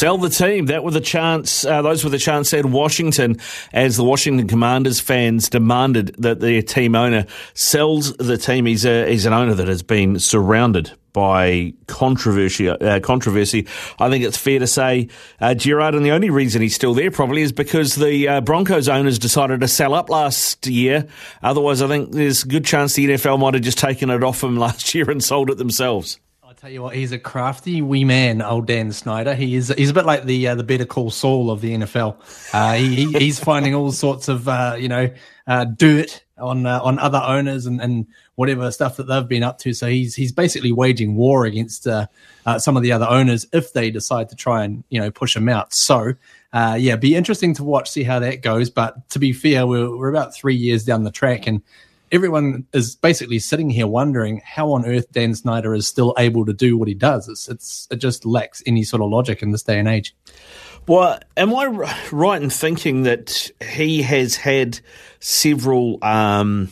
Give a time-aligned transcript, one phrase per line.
[0.00, 0.64] Sell the team.
[0.64, 1.62] That were the chance.
[1.62, 3.36] Uh, those were the chance said Washington,
[3.70, 8.64] as the Washington Commanders fans demanded that their team owner sells the team.
[8.64, 12.70] He's a, he's an owner that has been surrounded by controversy.
[12.70, 13.66] Uh, controversy.
[13.98, 17.10] I think it's fair to say, uh, Gerard, and the only reason he's still there
[17.10, 21.08] probably is because the uh, Broncos owners decided to sell up last year.
[21.42, 24.42] Otherwise, I think there's a good chance the NFL might have just taken it off
[24.42, 26.18] him last year and sold it themselves.
[26.60, 29.34] Tell you what, he's a crafty wee man, old Dan Snyder.
[29.34, 29.72] He is.
[29.78, 32.16] He's a bit like the uh, the Better Call Saul of the NFL.
[32.52, 35.10] Uh, he, he's finding all sorts of uh, you know
[35.46, 39.56] uh, dirt on uh, on other owners and, and whatever stuff that they've been up
[39.60, 39.72] to.
[39.72, 42.08] So he's he's basically waging war against uh,
[42.58, 45.48] some of the other owners if they decide to try and you know push him
[45.48, 45.72] out.
[45.72, 46.12] So
[46.52, 48.68] yeah, be interesting to watch, see how that goes.
[48.68, 51.62] But to be fair, we're we're about three years down the track and
[52.12, 56.52] everyone is basically sitting here wondering how on earth Dan Snyder is still able to
[56.52, 57.28] do what he does.
[57.28, 60.14] It's, it's it just lacks any sort of logic in this day and age.
[60.86, 61.66] Well, am I
[62.10, 64.80] right in thinking that he has had
[65.20, 66.70] several um,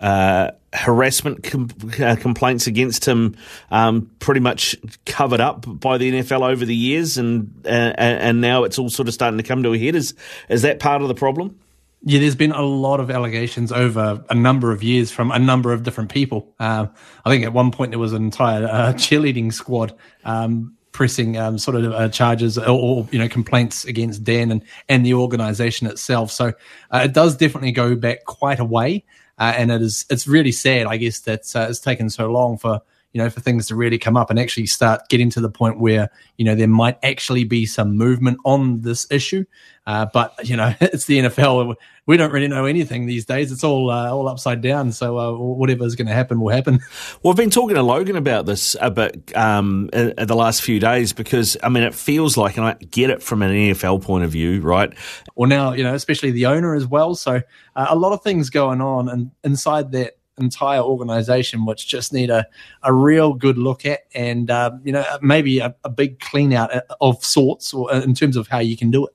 [0.00, 3.36] uh, harassment com- uh, complaints against him,
[3.70, 8.64] um, pretty much covered up by the NFL over the years, and uh, and now
[8.64, 9.94] it's all sort of starting to come to a head?
[9.94, 10.14] Is
[10.48, 11.58] is that part of the problem?
[12.02, 15.72] Yeah, there's been a lot of allegations over a number of years from a number
[15.72, 16.54] of different people.
[16.60, 16.90] Um,
[17.24, 19.94] I think at one point there was an entire uh, cheerleading squad
[20.24, 24.62] um, pressing um, sort of uh, charges or, or, you know complaints against Dan and
[24.88, 26.30] and the organisation itself.
[26.30, 26.52] So
[26.92, 29.04] uh, it does definitely go back quite a way,
[29.38, 32.58] uh, and it is it's really sad, I guess, that uh, it's taken so long
[32.58, 32.80] for
[33.12, 35.80] you know, for things to really come up and actually start getting to the point
[35.80, 39.44] where, you know, there might actually be some movement on this issue.
[39.86, 41.74] Uh, but, you know, it's the NFL.
[42.04, 43.50] We don't really know anything these days.
[43.50, 44.92] It's all uh, all upside down.
[44.92, 46.80] So uh, whatever's going to happen will happen.
[47.22, 50.78] Well, I've been talking to Logan about this a bit um, in, the last few
[50.78, 54.24] days because, I mean, it feels like, and I get it from an NFL point
[54.24, 54.92] of view, right?
[55.34, 57.16] Well, now, you know, especially the owner as well.
[57.16, 57.42] So
[57.74, 59.08] uh, a lot of things going on.
[59.08, 62.46] And inside that, entire organization, which just need a,
[62.82, 66.74] a real good look at and, uh, you know, maybe a, a, big clean out
[66.74, 69.14] uh, of sorts or uh, in terms of how you can do it.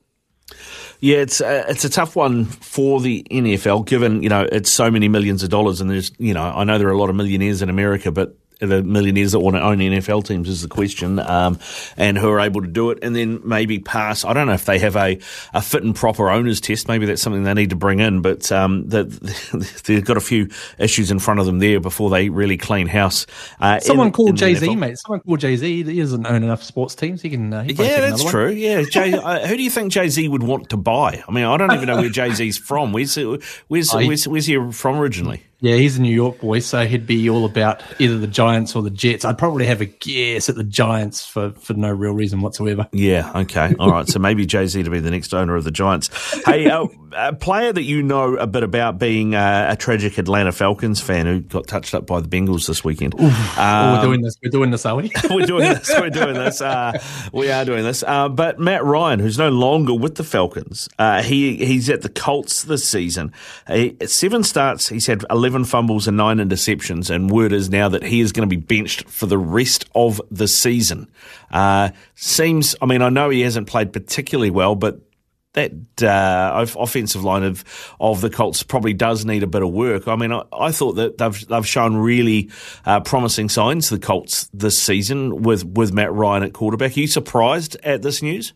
[0.99, 4.89] Yeah, it's a, it's a tough one for the NFL, given you know it's so
[4.89, 7.15] many millions of dollars, and there's you know I know there are a lot of
[7.17, 11.19] millionaires in America, but the millionaires that want to own NFL teams is the question,
[11.19, 11.59] um,
[11.97, 14.25] and who are able to do it, and then maybe pass.
[14.25, 15.19] I don't know if they have a,
[15.53, 16.87] a fit and proper owners test.
[16.87, 19.03] Maybe that's something they need to bring in, but um, the,
[19.85, 23.25] they've got a few issues in front of them there before they really clean house.
[23.59, 24.97] Uh, Someone in, called Jay Z, mate.
[24.99, 25.83] Someone called Jay Z.
[25.83, 27.21] He doesn't own enough sports teams.
[27.21, 27.53] He can.
[27.53, 28.47] Uh, he yeah, that's true.
[28.47, 28.57] One.
[28.57, 31.23] Yeah, Jay, uh, who do you think Jay Z would want to buy?
[31.27, 32.93] I mean, I don't even know where Jay Z's from.
[32.93, 35.43] Where's where's, where's, where's he from originally?
[35.63, 38.81] Yeah, he's a New York boy, so he'd be all about either the Giants or
[38.81, 39.23] the Jets.
[39.23, 42.85] I'd probably have a guess at the Giants for, for no real reason whatsoever.
[42.91, 43.73] Yeah, okay.
[43.79, 44.05] All right.
[44.05, 46.09] so maybe Jay Z to be the next owner of the Giants.
[46.43, 50.51] Hey, uh, a player that you know a bit about being uh, a tragic Atlanta
[50.51, 53.15] Falcons fan who got touched up by the Bengals this weekend.
[53.17, 54.35] Um, oh, we're doing this.
[54.43, 55.11] We're doing this, are we?
[55.29, 55.89] we're doing this.
[55.97, 56.61] We're doing this.
[56.61, 56.99] Uh,
[57.31, 58.03] we are doing this.
[58.03, 62.09] Uh, but Matt Ryan, who's no longer with the Falcons, uh, he he's at the
[62.09, 63.31] Colts this season.
[63.67, 64.89] He, seven starts.
[64.89, 67.09] He's had 11 fumbles and nine interceptions.
[67.09, 70.19] And word is now that he is going to be benched for the rest of
[70.31, 71.07] the season.
[71.51, 74.99] Uh, seems, I mean, I know he hasn't played particularly well, but
[75.53, 75.71] that
[76.01, 77.63] uh, offensive line of
[77.99, 80.07] of the Colts probably does need a bit of work.
[80.07, 82.49] I mean, I, I thought that they've they've shown really
[82.85, 86.97] uh, promising signs the Colts this season with with Matt Ryan at quarterback.
[86.97, 88.53] Are you surprised at this news?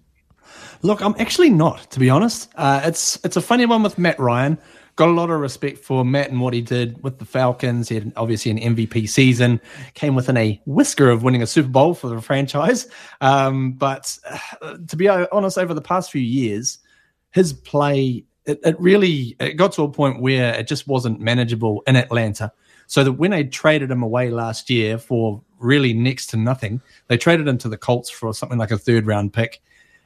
[0.82, 2.50] Look, I'm actually not, to be honest.
[2.56, 4.58] Uh, it's it's a funny one with Matt Ryan.
[4.98, 7.88] Got a lot of respect for Matt and what he did with the Falcons.
[7.88, 9.62] He had obviously an MVP season,
[9.94, 12.88] came within a whisker of winning a Super Bowl for the franchise.
[13.22, 14.18] Um, but
[14.62, 16.80] uh, to be honest, over the past few years,
[17.30, 21.84] his play it, it really it got to a point where it just wasn't manageable
[21.86, 22.52] in Atlanta.
[22.88, 27.18] So that when they traded him away last year for really next to nothing, they
[27.18, 29.62] traded him to the Colts for something like a third round pick.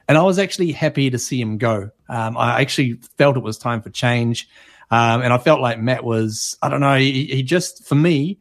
[0.08, 1.90] And I was actually happy to see him go.
[2.08, 4.48] Um, I actually felt it was time for change.
[4.92, 8.38] Um, and I felt like Matt was, I don't know, he, he, just, for me,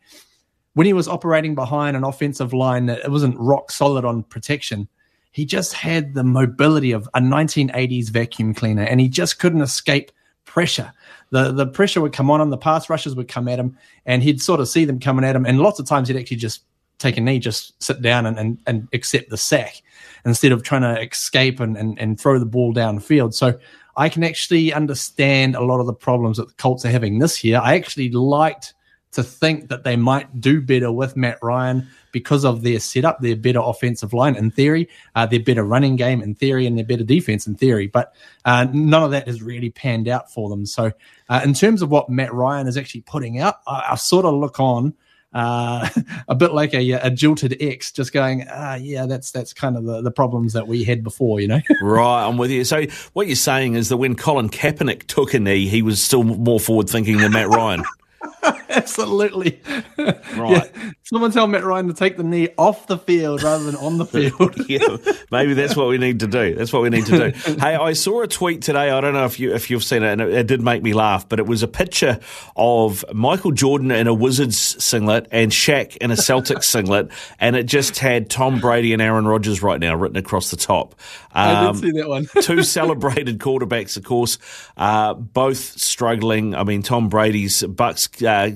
[0.73, 4.89] when he was operating behind an offensive line that it wasn't rock solid on protection,
[5.31, 10.11] he just had the mobility of a 1980s vacuum cleaner and he just couldn't escape
[10.43, 10.91] pressure.
[11.29, 14.21] The the pressure would come on him, the pass rushes would come at him, and
[14.21, 15.45] he'd sort of see them coming at him.
[15.45, 16.63] And lots of times he'd actually just
[16.99, 19.81] take a knee, just sit down and, and, and accept the sack
[20.25, 23.33] instead of trying to escape and, and, and throw the ball downfield.
[23.33, 23.57] So
[23.95, 27.43] I can actually understand a lot of the problems that the Colts are having this
[27.43, 27.59] year.
[27.61, 28.73] I actually liked
[29.11, 33.35] to think that they might do better with Matt Ryan because of their setup, their
[33.35, 37.03] better offensive line in theory, uh, their better running game in theory, and their better
[37.03, 37.87] defense in theory.
[37.87, 38.13] But
[38.45, 40.65] uh, none of that has really panned out for them.
[40.65, 40.91] So,
[41.29, 44.33] uh, in terms of what Matt Ryan is actually putting out, I, I sort of
[44.35, 44.93] look on.
[45.33, 45.87] Uh,
[46.27, 49.85] a bit like a, a jilted ex, just going, ah, yeah, that's that's kind of
[49.85, 51.61] the, the problems that we had before, you know.
[51.81, 52.63] right, I'm with you.
[52.63, 56.23] So what you're saying is that when Colin Kaepernick took a knee, he was still
[56.23, 57.83] more forward thinking than Matt Ryan.
[58.69, 59.61] Absolutely.
[59.97, 60.71] Right.
[60.75, 60.91] Yeah.
[61.03, 64.05] Someone tell Matt Ryan to take the knee off the field rather than on the
[64.39, 64.69] field.
[64.69, 64.79] yeah,
[65.31, 66.55] maybe that's what we need to do.
[66.55, 67.53] That's what we need to do.
[67.59, 68.89] hey, I saw a tweet today.
[68.89, 70.93] I don't know if you if you've seen it, and it, it, did make me
[70.93, 71.27] laugh.
[71.27, 72.19] But it was a picture
[72.55, 77.09] of Michael Jordan in a Wizards singlet and Shaq in a Celtics singlet,
[77.39, 80.95] and it just had Tom Brady and Aaron Rodgers right now written across the top.
[81.33, 82.27] Um, I did um, see that one.
[82.41, 84.37] two celebrated quarterbacks, of course,
[84.77, 86.55] uh, both struggling.
[86.55, 88.09] I mean, Tom Brady's Bucks.
[88.25, 88.51] Uh,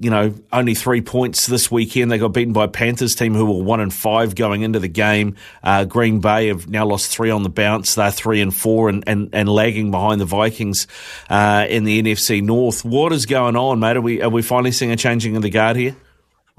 [0.00, 2.10] you know, only three points this weekend.
[2.10, 5.36] They got beaten by Panthers team who were one and five going into the game.
[5.62, 7.96] Uh, Green Bay have now lost three on the bounce.
[7.96, 10.86] They're three and four and, and, and lagging behind the Vikings
[11.28, 12.82] uh, in the NFC North.
[12.82, 13.98] What is going on, mate?
[13.98, 15.94] Are we are we finally seeing a changing of the guard here?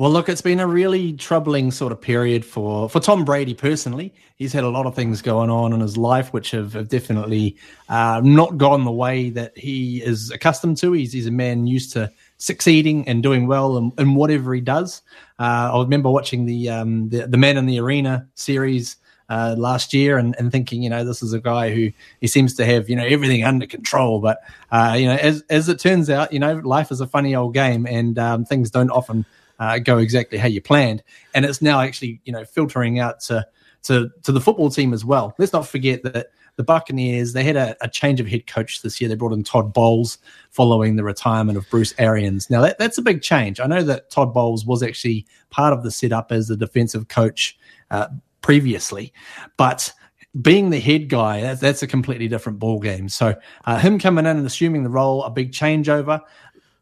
[0.01, 4.11] Well, look, it's been a really troubling sort of period for, for Tom Brady personally.
[4.35, 7.55] He's had a lot of things going on in his life which have, have definitely
[7.87, 10.93] uh, not gone the way that he is accustomed to.
[10.93, 15.03] He's, he's a man used to succeeding and doing well in, in whatever he does.
[15.37, 18.97] Uh, I remember watching the, um, the the Man in the Arena series
[19.29, 22.55] uh, last year and, and thinking, you know, this is a guy who he seems
[22.55, 24.19] to have, you know, everything under control.
[24.19, 24.39] But
[24.71, 27.53] uh, you know, as as it turns out, you know, life is a funny old
[27.53, 29.25] game, and um, things don't often
[29.61, 31.03] uh, go exactly how you planned.
[31.33, 33.45] And it's now actually, you know, filtering out to
[33.83, 35.33] to to the football team as well.
[35.37, 36.27] Let's not forget that
[36.57, 39.07] the Buccaneers, they had a, a, change of head coach this year.
[39.07, 40.17] They brought in Todd Bowles
[40.49, 42.49] following the retirement of Bruce Arians.
[42.49, 43.61] Now, that, that's a big change.
[43.61, 47.57] I know that Todd Bowles was actually part of the setup as the defensive coach
[47.89, 48.09] uh,
[48.41, 49.13] previously,
[49.55, 49.93] but
[50.41, 53.07] being the head guy, that's, that's a completely different ball game.
[53.07, 53.33] So,
[53.63, 56.19] uh, him coming in and assuming the role, a big changeover.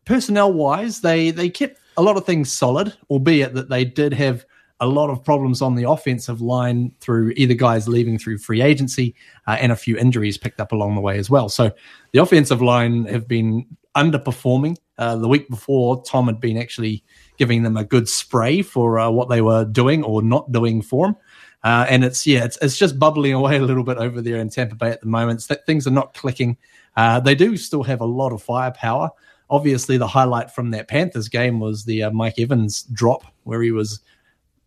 [0.05, 4.45] Personnel wise, they they kept a lot of things solid, albeit that they did have
[4.79, 9.13] a lot of problems on the offensive line through either guys leaving through free agency
[9.47, 11.49] uh, and a few injuries picked up along the way as well.
[11.49, 11.71] So
[12.13, 13.65] the offensive line have been
[13.97, 14.77] underperforming.
[14.97, 17.03] Uh, the week before, Tom had been actually
[17.37, 21.07] giving them a good spray for uh, what they were doing or not doing for
[21.07, 21.17] them.
[21.65, 24.49] Uh, and it's yeah, it's it's just bubbling away a little bit over there in
[24.49, 25.41] Tampa Bay at the moment.
[25.41, 26.55] So things are not clicking.
[26.95, 29.11] Uh, they do still have a lot of firepower.
[29.49, 33.71] Obviously, the highlight from that Panthers game was the uh, Mike Evans drop, where he
[33.71, 34.01] was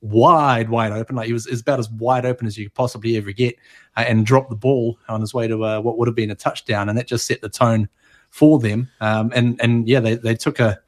[0.00, 1.16] wide, wide open.
[1.16, 3.56] Like he was, about as wide open as you could possibly ever get,
[3.96, 6.34] uh, and dropped the ball on his way to uh, what would have been a
[6.34, 7.88] touchdown, and that just set the tone
[8.30, 8.88] for them.
[9.00, 10.78] Um, and and yeah, they, they took a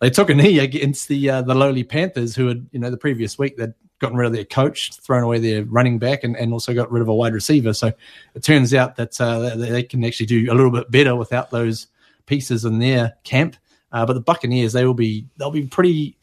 [0.00, 2.96] they took a knee against the uh, the lowly Panthers, who had you know the
[2.96, 6.52] previous week they'd gotten rid of their coach, thrown away their running back, and, and
[6.52, 7.72] also got rid of a wide receiver.
[7.72, 7.92] So
[8.34, 11.86] it turns out that uh, they can actually do a little bit better without those
[12.26, 13.56] pieces in their camp.
[13.92, 16.16] Uh, but the Buccaneers, they will be they'll be pretty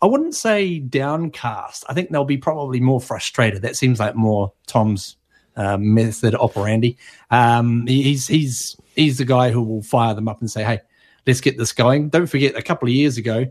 [0.00, 1.84] I wouldn't say downcast.
[1.88, 3.62] I think they'll be probably more frustrated.
[3.62, 5.16] That seems like more Tom's
[5.56, 6.96] uh, method operandi.
[7.30, 10.80] Um, he's he's he's the guy who will fire them up and say, "Hey,
[11.26, 13.46] let's get this going." Don't forget, a couple of years ago,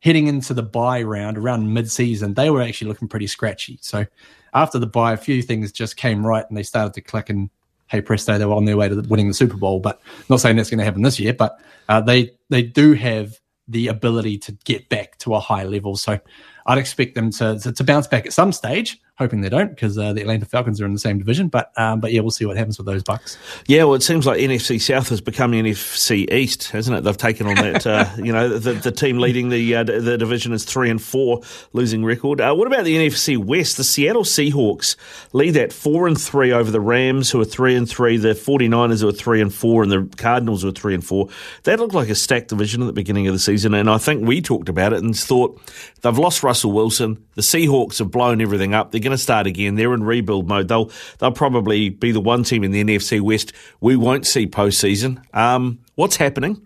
[0.00, 3.78] heading into the bye round around mid-season, they were actually looking pretty scratchy.
[3.80, 4.06] So
[4.54, 7.30] after the bye, a few things just came right and they started to click.
[7.30, 7.48] And
[7.88, 9.80] hey, presto, they were on their way to winning the Super Bowl.
[9.80, 13.38] But not saying that's going to happen this year, but uh, they they do have
[13.68, 15.96] the ability to get back to a high level.
[15.96, 16.18] So
[16.66, 19.00] I'd expect them to, to, to bounce back at some stage.
[19.18, 21.48] Hoping they don't because uh, the Atlanta Falcons are in the same division.
[21.48, 23.38] But um, but yeah, we'll see what happens with those Bucks.
[23.66, 27.04] Yeah, well, it seems like NFC South has become NFC East, hasn't it?
[27.04, 27.86] They've taken on that.
[27.86, 31.40] uh, you know, the, the team leading the uh, the division is three and four,
[31.72, 32.40] losing record.
[32.40, 33.76] Uh, what about the NFC West?
[33.76, 34.96] The Seattle Seahawks
[35.32, 38.16] lead that four and three over the Rams, who are three and three.
[38.16, 41.28] The 49ers who are three and four, and the Cardinals who are three and four.
[41.64, 44.26] That looked like a stacked division at the beginning of the season, and I think
[44.26, 45.60] we talked about it and thought
[46.02, 47.24] they've lost Russell Wilson.
[47.34, 48.90] The Seahawks have blown everything up.
[48.90, 49.76] They're going to start again.
[49.76, 50.68] They're in rebuild mode.
[50.68, 55.22] They'll they'll probably be the one team in the NFC West we won't see postseason.
[55.34, 56.60] Um, what's happening?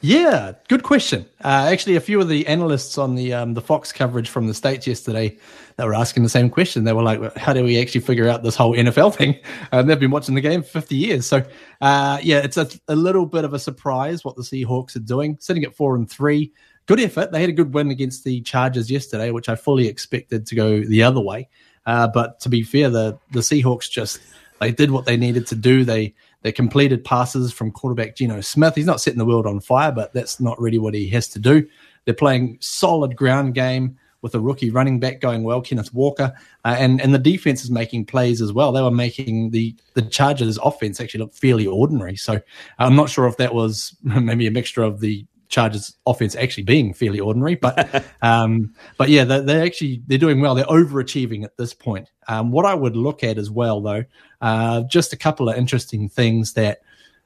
[0.00, 1.26] Yeah, good question.
[1.42, 4.54] Uh, actually, a few of the analysts on the um, the Fox coverage from the
[4.54, 5.36] states yesterday,
[5.76, 6.84] they were asking the same question.
[6.84, 9.40] They were like, "How do we actually figure out this whole NFL thing?"
[9.72, 11.26] And they've been watching the game for fifty years.
[11.26, 11.42] So,
[11.80, 15.36] uh, yeah, it's a, a little bit of a surprise what the Seahawks are doing,
[15.40, 16.52] sitting at four and three
[16.88, 17.30] good effort.
[17.30, 20.80] They had a good win against the Chargers yesterday, which I fully expected to go
[20.80, 21.48] the other way.
[21.86, 24.20] Uh, but to be fair, the the Seahawks just
[24.60, 25.84] they did what they needed to do.
[25.84, 28.74] They they completed passes from quarterback Geno Smith.
[28.74, 31.38] He's not setting the world on fire, but that's not really what he has to
[31.38, 31.66] do.
[32.04, 36.32] They're playing solid ground game with a rookie running back going well, Kenneth Walker,
[36.64, 38.72] uh, and and the defense is making plays as well.
[38.72, 42.16] They were making the the Chargers' offense actually look fairly ordinary.
[42.16, 42.40] So
[42.78, 46.92] I'm not sure if that was maybe a mixture of the Chargers offense actually being
[46.92, 50.54] fairly ordinary, but um, but yeah, they're, they're, actually they're doing well.
[50.54, 52.10] They're overachieving at this point.
[52.28, 54.04] Um, what I would look at as well, though,
[54.40, 56.82] uh, just a couple of interesting things that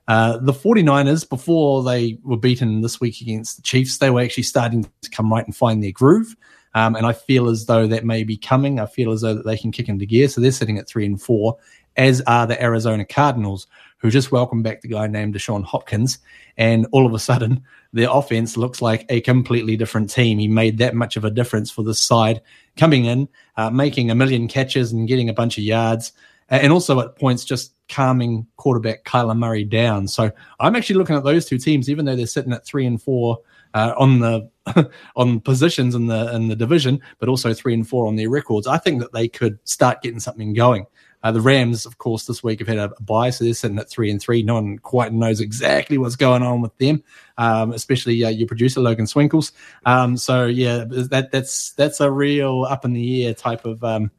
[0.09, 4.43] uh, the 49ers, before they were beaten this week against the Chiefs, they were actually
[4.43, 6.37] starting to come right and find their groove.
[6.75, 8.81] Um, and I feel as though that may be coming.
[8.81, 10.29] I feel as though that they can kick into gear.
[10.29, 11.59] So they're sitting at three and four,
[11.97, 13.67] as are the Arizona Cardinals,
[14.03, 16.19] who just welcomed back the guy named Deshaun Hopkins.
[16.59, 20.39] And all of a sudden, their offense looks like a completely different team.
[20.39, 22.43] He made that much of a difference for this side,
[22.77, 26.13] coming in, uh, making a million catches and getting a bunch of yards,
[26.51, 30.09] and also at points just calming quarterback Kyler Murray down.
[30.09, 33.01] So I'm actually looking at those two teams, even though they're sitting at three and
[33.01, 33.39] four
[33.75, 34.51] uh, on the
[35.17, 38.67] on positions in the in the division, but also three and four on their records.
[38.67, 40.87] I think that they could start getting something going.
[41.23, 43.89] Uh, the Rams, of course, this week have had a, bye, so they're sitting at
[43.89, 44.43] three and three.
[44.43, 47.03] No one quite knows exactly what's going on with them,
[47.39, 49.53] um, especially uh, your producer Logan Swinkles.
[49.87, 54.11] Um, so yeah, that that's that's a real up in the air type of um,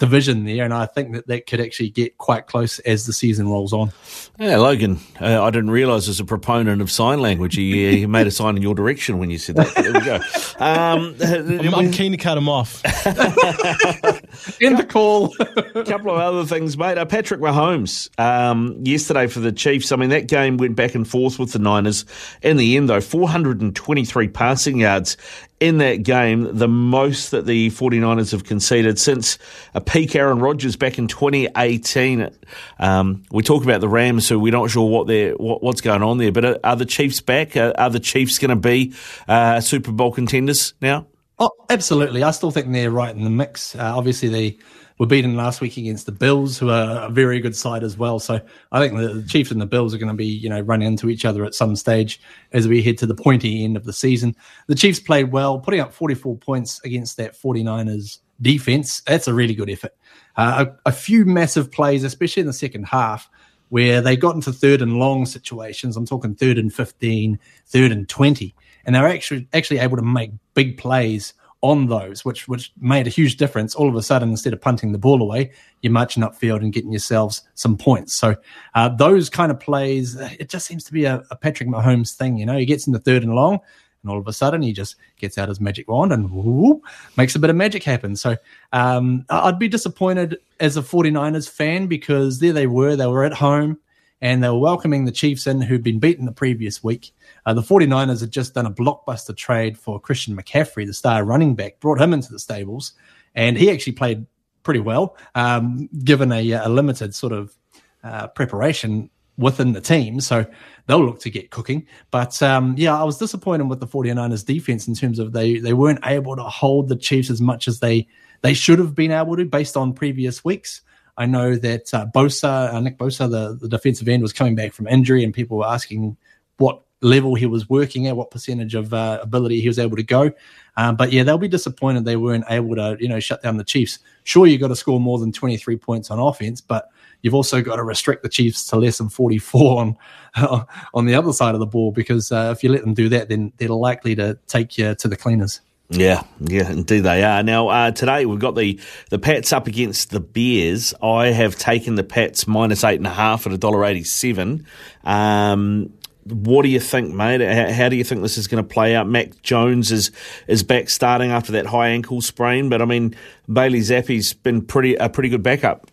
[0.00, 3.48] division there, and I think that that could actually get quite close as the season
[3.48, 3.92] rolls on.
[4.38, 8.26] Yeah, Logan, uh, I didn't realise as a proponent of sign language, he, he, made
[8.26, 9.74] a sign in your direction when you said that.
[9.74, 10.16] There we go.
[10.58, 11.14] Um,
[11.66, 12.82] I'm, I'm, keen to cut him off.
[14.60, 15.34] in the call.
[15.38, 16.96] A couple of other things, mate.
[16.96, 19.92] Uh, Patrick Mahomes um, yesterday for the Chiefs.
[19.92, 22.06] I mean, that game went back and forth with the Niners.
[22.42, 25.18] In the end, though, 423 passing yards
[25.60, 29.38] in that game, the most that the 49ers have conceded since
[29.74, 32.30] a peak Aaron Rodgers back in 2018.
[32.78, 36.02] Um, we talk about the Rams, so we're not sure what they're, what, what's going
[36.02, 36.32] on there.
[36.32, 37.58] But are, are the Chiefs back?
[37.58, 38.94] Are, are the Chiefs going to be
[39.28, 41.06] uh, Super Bowl contenders now?
[41.38, 42.22] Oh, absolutely.
[42.22, 43.74] I still think they're right in the mix.
[43.74, 44.58] Uh, obviously, they
[45.00, 48.18] were beaten last week against the Bills, who are a very good side as well.
[48.18, 48.38] So
[48.70, 51.08] I think the Chiefs and the Bills are going to be, you know, running into
[51.08, 52.20] each other at some stage
[52.52, 54.36] as we head to the pointy end of the season.
[54.66, 59.00] The Chiefs played well, putting up 44 points against that 49ers defense.
[59.06, 59.96] That's a really good effort.
[60.36, 63.30] Uh, a, a few massive plays, especially in the second half,
[63.70, 65.96] where they got into third and long situations.
[65.96, 67.38] I'm talking third and 15,
[67.68, 68.54] third and 20,
[68.84, 73.10] and they're actually actually able to make big plays on those, which which made a
[73.10, 73.74] huge difference.
[73.74, 75.50] All of a sudden, instead of punting the ball away,
[75.82, 78.14] you're marching upfield and getting yourselves some points.
[78.14, 78.36] So
[78.74, 82.38] uh, those kind of plays, it just seems to be a, a, Patrick Mahomes thing.
[82.38, 83.58] You know, he gets in the third and long,
[84.02, 86.82] and all of a sudden he just gets out his magic wand and whoop,
[87.16, 88.16] makes a bit of magic happen.
[88.16, 88.36] So
[88.72, 93.34] um, I'd be disappointed as a 49ers fan because there they were, they were at
[93.34, 93.78] home
[94.20, 97.12] and they were welcoming the Chiefs in who'd been beaten the previous week.
[97.46, 101.54] Uh, the 49ers had just done a blockbuster trade for Christian McCaffrey, the star running
[101.54, 102.92] back, brought him into the stables,
[103.34, 104.26] and he actually played
[104.62, 107.56] pretty well, um, given a, a, limited sort of
[108.04, 109.08] uh, preparation
[109.38, 110.20] within the team.
[110.20, 110.44] So
[110.86, 111.86] they'll look to get cooking.
[112.10, 115.72] But um, yeah, I was disappointed with the 49ers defense in terms of they, they
[115.72, 118.06] weren't able to hold the Chiefs as much as they,
[118.42, 120.82] they should have been able to based on previous weeks.
[121.20, 124.72] I know that uh, Bosa, uh, Nick Bosa, the, the defensive end, was coming back
[124.72, 126.16] from injury, and people were asking
[126.56, 130.02] what level he was working at, what percentage of uh, ability he was able to
[130.02, 130.32] go.
[130.78, 133.64] Um, but yeah, they'll be disappointed they weren't able to, you know, shut down the
[133.64, 133.98] Chiefs.
[134.24, 136.88] Sure, you've got to score more than 23 points on offense, but
[137.20, 139.96] you've also got to restrict the Chiefs to less than 44 on
[140.94, 143.28] on the other side of the ball because uh, if you let them do that,
[143.28, 145.60] then they're likely to take you to the cleaners.
[145.92, 147.42] Yeah, yeah, indeed they are.
[147.42, 148.78] Now uh, today we've got the
[149.10, 150.94] the Pats up against the Bears.
[151.02, 154.66] I have taken the Pats minus eight and a half at a dollar eighty seven.
[155.02, 155.92] Um,
[156.24, 157.40] what do you think, mate?
[157.40, 159.08] How, how do you think this is going to play out?
[159.08, 160.12] Mac Jones is
[160.46, 163.16] is back starting after that high ankle sprain, but I mean
[163.52, 165.90] Bailey Zappe's been pretty a pretty good backup.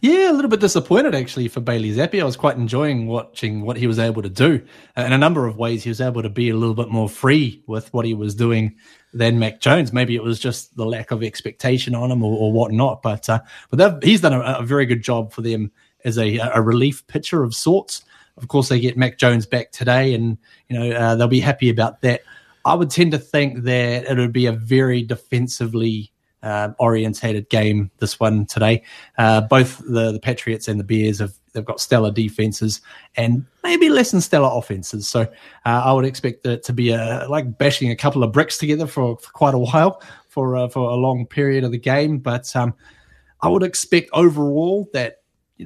[0.00, 2.20] Yeah, a little bit disappointed actually for Bailey Zappe.
[2.20, 4.62] I was quite enjoying watching what he was able to do.
[4.96, 7.62] In a number of ways, he was able to be a little bit more free
[7.66, 8.76] with what he was doing
[9.14, 9.92] than Mac Jones.
[9.92, 13.00] Maybe it was just the lack of expectation on him or, or whatnot.
[13.00, 13.40] But uh,
[13.70, 15.70] but he's done a, a, very good job for them
[16.04, 18.02] as a, a relief pitcher of sorts.
[18.36, 20.36] Of course, they get Mac Jones back today, and
[20.68, 22.22] you know uh, they'll be happy about that.
[22.64, 26.10] I would tend to think that it would be a very defensively
[26.44, 27.90] uh, orientated game.
[27.98, 28.82] This one today,
[29.18, 32.80] uh, both the, the Patriots and the Bears have they've got stellar defenses
[33.16, 35.08] and maybe less than stellar offenses.
[35.08, 35.26] So uh,
[35.64, 39.16] I would expect it to be a, like bashing a couple of bricks together for,
[39.18, 42.18] for quite a while for uh, for a long period of the game.
[42.18, 42.74] But um,
[43.40, 45.22] I would expect overall that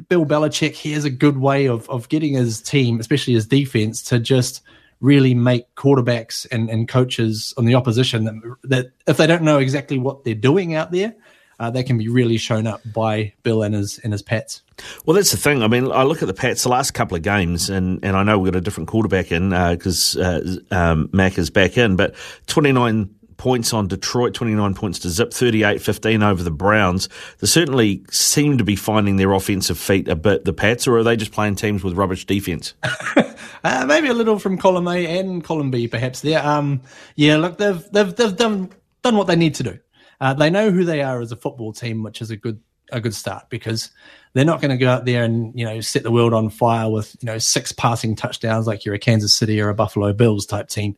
[0.09, 4.03] Bill Belichick he has a good way of of getting his team, especially his defense,
[4.05, 4.63] to just
[5.01, 9.59] really make quarterbacks and, and coaches on the opposition that, that if they don't know
[9.59, 11.15] exactly what they're doing out there,
[11.61, 14.63] uh, they can be really shown up by Bill and his and his Pats.
[15.05, 15.63] Well, that's the thing.
[15.63, 18.23] I mean, I look at the Pats the last couple of games, and, and I
[18.23, 21.97] know we've got a different quarterback in because uh, uh, um, Mac is back in,
[21.97, 22.15] but
[22.47, 27.09] twenty nine points on Detroit, 29 points to zip, 38 15 over the Browns.
[27.39, 31.05] They certainly seem to be finding their offensive feet a bit, the Pats, or are
[31.05, 32.75] they just playing teams with rubbish defense?
[33.65, 36.45] uh, maybe a little from column A and column B, perhaps there.
[36.45, 36.83] Um,
[37.17, 38.71] yeah, look, they've, they've, they've done,
[39.03, 39.79] done what they need to do.
[40.21, 42.61] Uh, they know who they are as a football team, which is a good
[42.91, 43.91] a good start because
[44.33, 46.91] they're not going to go out there and you know set the world on fire
[46.91, 50.47] with you know six passing touchdowns like you're a Kansas City or a Buffalo Bills
[50.47, 50.97] type team.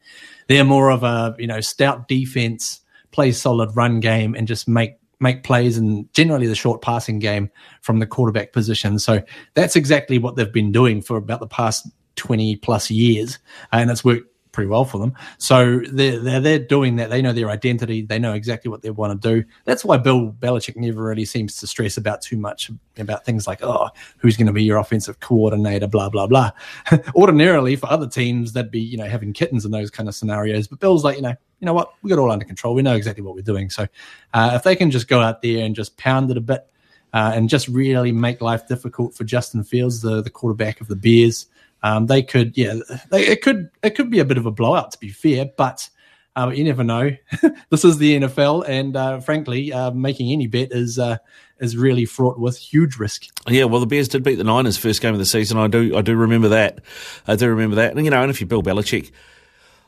[0.49, 4.97] They're more of a you know stout defense, play solid run game, and just make
[5.21, 7.51] make plays and generally the short passing game
[7.83, 8.99] from the quarterback position.
[8.99, 9.23] So
[9.55, 11.87] that's exactly what they've been doing for about the past
[12.21, 13.39] 20 plus years.
[13.73, 15.15] And it's worked pretty well for them.
[15.39, 17.11] So they're, they're, they're doing that.
[17.11, 18.03] They know their identity.
[18.03, 19.45] They know exactly what they want to do.
[19.65, 23.63] That's why Bill Belichick never really seems to stress about too much about things like,
[23.63, 26.51] oh, who's going to be your offensive coordinator, blah, blah, blah.
[27.15, 30.69] Ordinarily for other teams, that'd be, you know, having kittens in those kind of scenarios.
[30.69, 31.93] But Bill's like, you know, you know what?
[32.03, 32.75] We got all under control.
[32.75, 33.71] We know exactly what we're doing.
[33.71, 33.87] So
[34.35, 36.67] uh, if they can just go out there and just pound it a bit
[37.13, 40.97] uh, and just really make life difficult for Justin Fields, the, the quarterback of the
[40.97, 41.47] Bears,
[41.83, 42.75] um, they could, yeah,
[43.11, 45.89] they, it could it could be a bit of a blowout to be fair, but
[46.37, 47.11] uh, you never know.
[47.71, 51.19] this is the NFL, and uh, frankly, uh, making any bet is uh,
[51.59, 53.25] is really fraught with huge risk.
[53.49, 55.59] Yeah, well, the Bears did beat the Niners first game of the season.
[55.59, 56.81] I do I do remember that.
[57.27, 57.93] I do remember that.
[57.93, 59.11] And you know, and if you're Bill Belichick.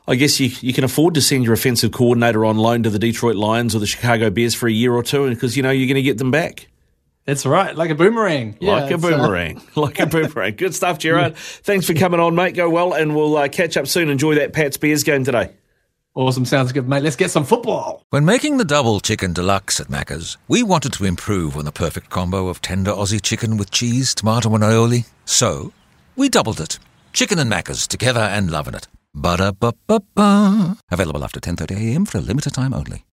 [0.09, 2.99] I guess you, you can afford to send your offensive coordinator on loan to the
[2.99, 5.87] Detroit Lions or the Chicago Bears for a year or two because you know you're
[5.87, 6.67] going to get them back.
[7.25, 8.57] That's right, like a boomerang.
[8.61, 9.59] Yeah, like a uh, boomerang.
[9.59, 9.63] Uh...
[9.83, 10.57] like a boomerang.
[10.57, 11.37] Good stuff, Gerard.
[11.37, 12.55] Thanks for coming on, mate.
[12.55, 14.09] Go well, and we'll uh, catch up soon.
[14.09, 15.53] Enjoy that Pats Bears game today.
[16.15, 16.45] Awesome.
[16.45, 17.03] Sounds good, mate.
[17.03, 18.05] Let's get some football.
[18.11, 22.11] When making the double chicken deluxe at Macca's, we wanted to improve on the perfect
[22.11, 25.07] combo of tender Aussie chicken with cheese, tomato, and aioli.
[25.25, 25.73] So,
[26.17, 26.79] we doubled it.
[27.13, 28.89] Chicken and Macca's together and loving it.
[29.15, 30.77] Ba-da-ba-ba-ba.
[30.91, 33.05] Available after 10.30am for a limited time only.